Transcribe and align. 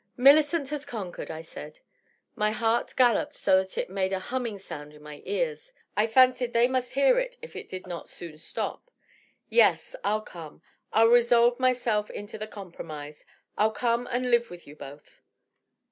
"Millicent 0.31 0.69
has 0.69 0.83
conquered," 0.83 1.29
I 1.29 1.43
said. 1.43 1.79
My 2.35 2.49
heart 2.49 2.95
galloped 2.97 3.35
so 3.35 3.57
that 3.61 3.77
it 3.77 3.87
made 3.87 4.11
a 4.11 4.17
humming 4.17 4.57
sound 4.57 4.93
in 4.93 5.03
my 5.03 5.21
ears; 5.25 5.73
I 5.95 6.07
fancied 6.07 6.53
they 6.53 6.67
must 6.67 6.93
hear 6.95 7.19
it 7.19 7.37
if 7.43 7.55
it 7.55 7.69
did 7.69 7.85
not 7.85 8.09
soon 8.09 8.39
stop." 8.39 8.89
Yes, 9.51 9.95
I'll 10.03 10.21
come. 10.23 10.63
I'll 10.91 11.05
resolve 11.09 11.59
my 11.59 11.73
self 11.73 12.09
into 12.09 12.39
the 12.39 12.47
compromise... 12.47 13.25
I'll 13.59 13.69
come 13.69 14.07
and 14.11 14.31
live 14.31 14.49
with 14.49 14.65
you 14.65 14.75
both." 14.75 15.21